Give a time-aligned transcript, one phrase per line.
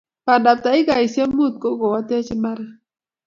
[0.25, 2.73] Bandap takikaisiek mut ko kiotech mbaret